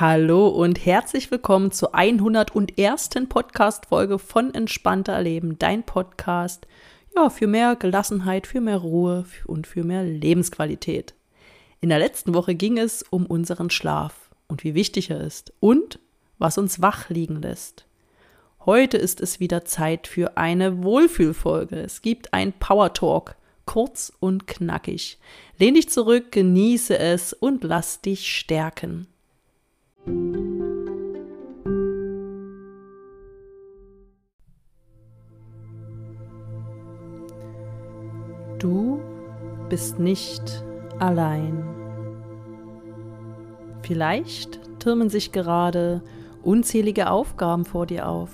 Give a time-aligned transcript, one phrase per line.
[0.00, 3.10] Hallo und herzlich willkommen zur 101.
[3.28, 6.66] Podcast-Folge von Entspannter Erleben, dein Podcast
[7.14, 11.12] ja, für mehr Gelassenheit, für mehr Ruhe und für mehr Lebensqualität.
[11.82, 15.98] In der letzten Woche ging es um unseren Schlaf und wie wichtig er ist und
[16.38, 17.84] was uns wach liegen lässt.
[18.64, 21.76] Heute ist es wieder Zeit für eine Wohlfühlfolge.
[21.76, 25.18] Es gibt ein Power Talk, kurz und knackig.
[25.58, 29.06] Lehn dich zurück, genieße es und lass dich stärken.
[38.58, 39.00] Du
[39.70, 40.64] bist nicht
[40.98, 41.64] allein.
[43.82, 46.02] Vielleicht türmen sich gerade
[46.42, 48.30] unzählige Aufgaben vor dir auf.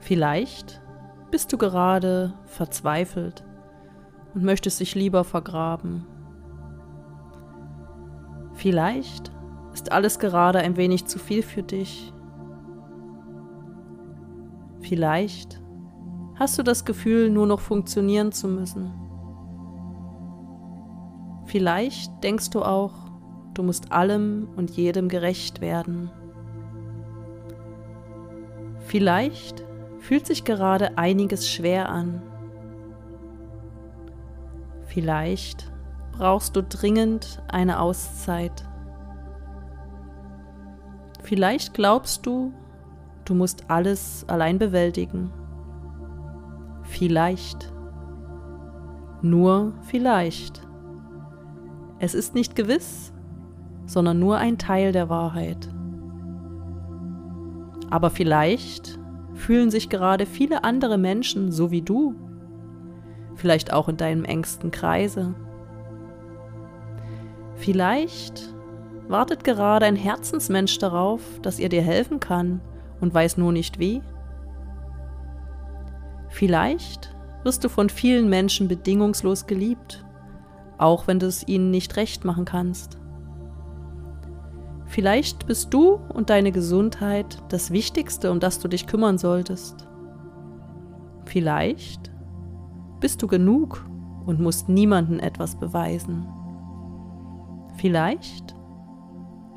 [0.00, 0.82] Vielleicht
[1.30, 3.44] bist du gerade verzweifelt
[4.34, 6.04] und möchtest dich lieber vergraben.
[8.54, 9.30] Vielleicht
[9.72, 12.12] ist alles gerade ein wenig zu viel für dich.
[14.80, 15.62] Vielleicht
[16.34, 18.92] hast du das Gefühl, nur noch funktionieren zu müssen.
[21.46, 22.92] Vielleicht denkst du auch,
[23.54, 26.10] du musst allem und jedem gerecht werden.
[28.86, 29.64] Vielleicht
[29.98, 32.22] fühlt sich gerade einiges schwer an.
[34.86, 35.72] Vielleicht
[36.12, 38.64] brauchst du dringend eine Auszeit.
[41.32, 42.52] Vielleicht glaubst du,
[43.24, 45.32] du musst alles allein bewältigen.
[46.82, 47.72] Vielleicht.
[49.22, 50.60] Nur vielleicht.
[52.00, 53.14] Es ist nicht gewiss,
[53.86, 55.70] sondern nur ein Teil der Wahrheit.
[57.88, 58.98] Aber vielleicht
[59.32, 62.14] fühlen sich gerade viele andere Menschen so wie du,
[63.36, 65.34] vielleicht auch in deinem engsten Kreise.
[67.54, 68.54] Vielleicht
[69.12, 72.60] wartet gerade ein Herzensmensch darauf, dass er dir helfen kann
[73.00, 74.02] und weiß nur nicht wie.
[76.28, 77.14] Vielleicht
[77.44, 80.04] wirst du von vielen Menschen bedingungslos geliebt,
[80.78, 82.98] auch wenn du es ihnen nicht recht machen kannst.
[84.86, 89.86] Vielleicht bist du und deine Gesundheit das Wichtigste, um das du dich kümmern solltest.
[91.24, 92.10] Vielleicht
[93.00, 93.88] bist du genug
[94.26, 96.26] und musst niemandem etwas beweisen.
[97.76, 98.54] Vielleicht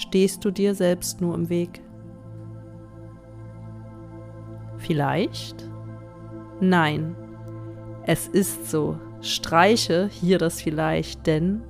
[0.00, 1.82] stehst du dir selbst nur im Weg.
[4.78, 5.68] Vielleicht?
[6.60, 7.14] Nein,
[8.04, 8.98] es ist so.
[9.20, 11.62] Streiche hier das vielleicht, denn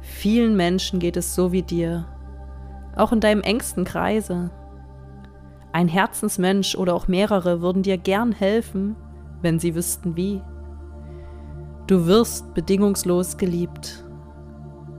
[0.00, 2.06] vielen Menschen geht es so wie dir,
[2.96, 4.50] auch in deinem engsten Kreise.
[5.72, 8.96] Ein Herzensmensch oder auch mehrere würden dir gern helfen,
[9.42, 10.40] wenn sie wüssten wie.
[11.86, 14.06] Du wirst bedingungslos geliebt,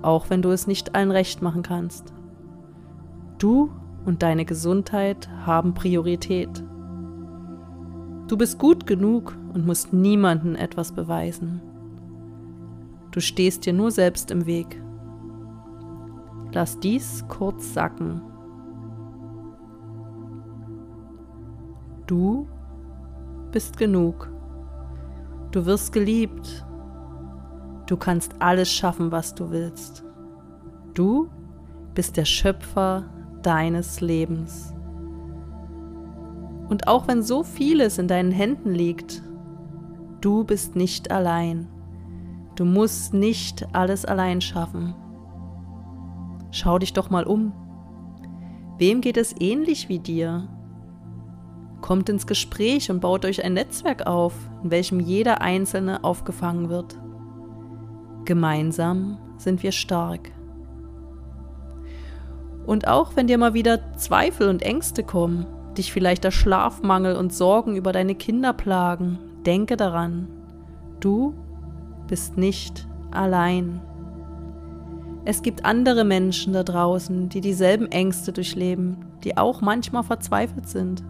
[0.04, 2.14] auch wenn du es nicht allen recht machen kannst.
[3.38, 3.70] Du
[4.06, 6.64] und deine Gesundheit haben Priorität.
[8.28, 11.62] Du bist gut genug und musst niemandem etwas beweisen.
[13.12, 14.81] Du stehst dir nur selbst im Weg.
[16.52, 18.22] Lass dies kurz sacken.
[22.08, 22.48] Du
[23.52, 24.31] bist genug.
[25.52, 26.66] Du wirst geliebt.
[27.86, 30.04] Du kannst alles schaffen, was du willst.
[30.94, 31.30] Du
[31.94, 33.06] bist der Schöpfer
[33.47, 34.74] deines Lebens.
[36.68, 39.24] Und auch wenn so vieles in deinen Händen liegt,
[40.19, 41.69] du bist nicht allein.
[42.56, 44.96] Du musst nicht alles allein schaffen.
[46.51, 47.54] Schau dich doch mal um.
[48.77, 50.50] Wem geht es ähnlich wie dir?
[51.80, 57.00] Kommt ins Gespräch und baut euch ein Netzwerk auf, in welchem jeder Einzelne aufgefangen wird.
[58.25, 60.31] Gemeinsam sind wir stark.
[62.68, 65.48] Und auch wenn dir mal wieder Zweifel und Ängste kommen,
[65.78, 70.28] dich vielleicht der Schlafmangel und Sorgen über deine Kinder plagen, denke daran,
[71.00, 71.34] du
[72.08, 73.80] bist nicht allein.
[75.24, 81.04] Es gibt andere Menschen da draußen, die dieselben Ängste durchleben, die auch manchmal verzweifelt sind.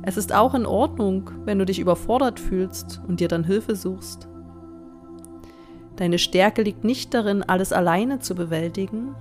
[0.00, 4.28] Es ist auch in Ordnung, wenn du dich überfordert fühlst und dir dann Hilfe suchst.
[5.96, 9.14] Deine Stärke liegt nicht darin, alles alleine zu bewältigen,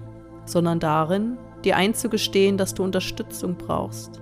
[0.45, 4.21] sondern darin, dir einzugestehen, dass du Unterstützung brauchst.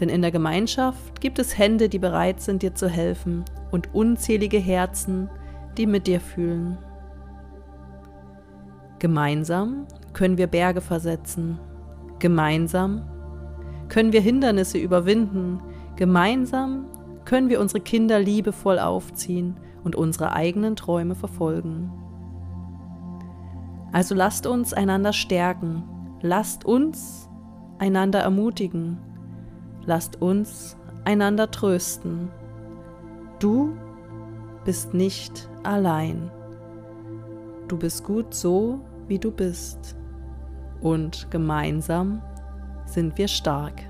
[0.00, 4.58] Denn in der Gemeinschaft gibt es Hände, die bereit sind, dir zu helfen und unzählige
[4.58, 5.30] Herzen,
[5.78, 6.78] die mit dir fühlen.
[8.98, 11.58] Gemeinsam können wir Berge versetzen.
[12.18, 13.02] Gemeinsam
[13.88, 15.60] können wir Hindernisse überwinden.
[15.96, 16.86] Gemeinsam
[17.24, 21.92] können wir unsere Kinder liebevoll aufziehen und unsere eigenen Träume verfolgen.
[23.94, 25.84] Also lasst uns einander stärken,
[26.20, 27.30] lasst uns
[27.78, 28.98] einander ermutigen,
[29.86, 32.28] lasst uns einander trösten.
[33.38, 33.76] Du
[34.64, 36.28] bist nicht allein.
[37.68, 39.96] Du bist gut so, wie du bist.
[40.80, 42.20] Und gemeinsam
[42.86, 43.80] sind wir stark.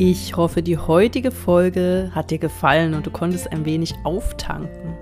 [0.00, 4.96] Ich hoffe, die heutige Folge hat dir gefallen und du konntest ein wenig auftanken.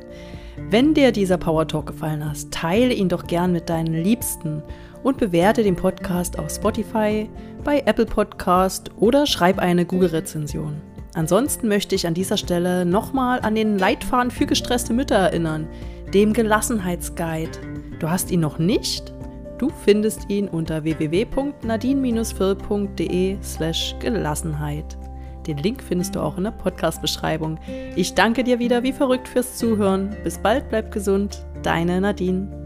[0.71, 4.63] Wenn dir dieser Power Talk gefallen hat, teile ihn doch gern mit deinen Liebsten
[5.03, 7.29] und bewerte den Podcast auf Spotify,
[7.63, 10.81] bei Apple Podcast oder schreib eine Google-Rezension.
[11.13, 15.69] Ansonsten möchte ich an dieser Stelle nochmal an den Leitfaden für gestresste Mütter erinnern,
[16.15, 17.59] dem Gelassenheitsguide.
[17.99, 19.13] Du hast ihn noch nicht?
[19.59, 24.99] Du findest ihn unter www.nadine-phil.de slash Gelassenheit.
[25.47, 27.59] Den Link findest du auch in der Podcast-Beschreibung.
[27.95, 30.15] Ich danke dir wieder wie verrückt fürs Zuhören.
[30.25, 31.47] Bis bald, bleib gesund.
[31.63, 32.66] Deine Nadine.